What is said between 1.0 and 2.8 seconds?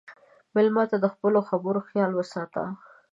د خپلو خبرو خیال وساته.